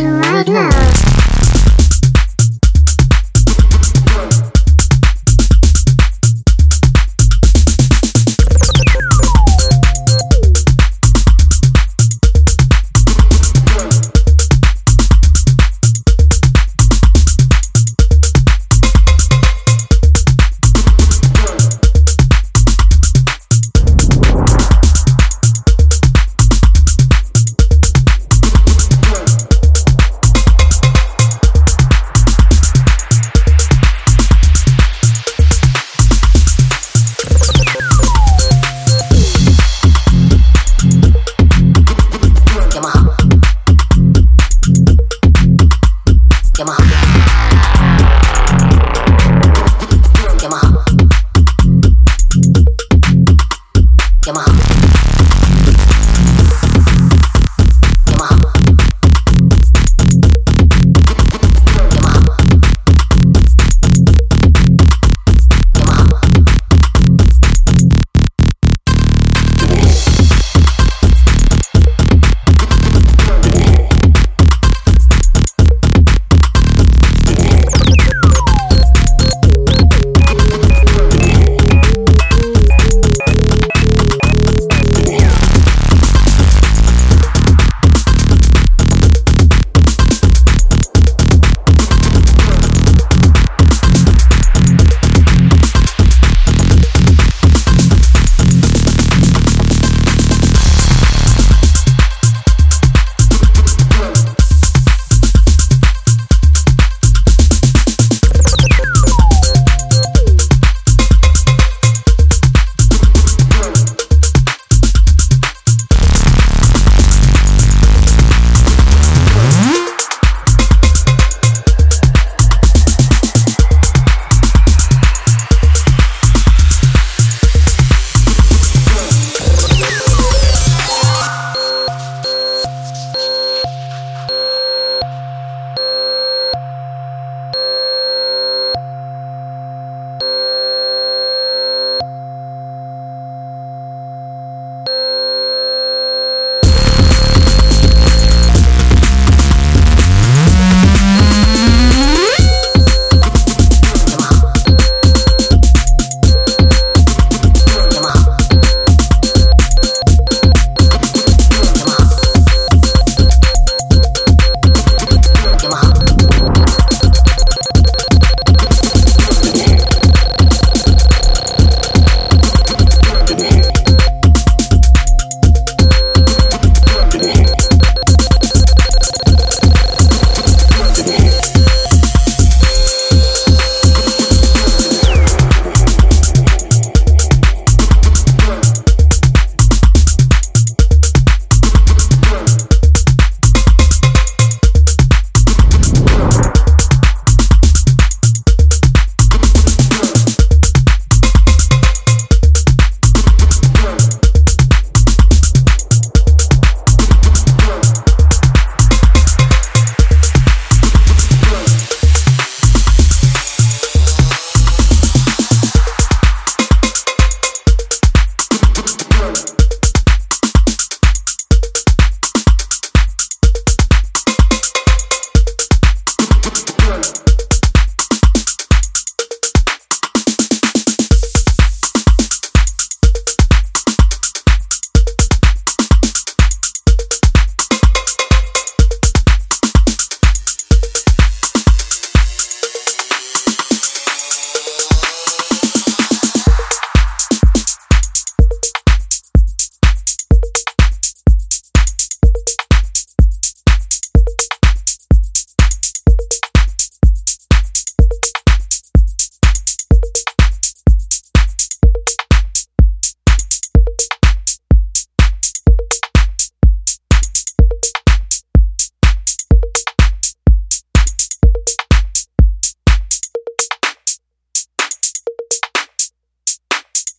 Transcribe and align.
right 0.00 0.48
now. 0.48 0.93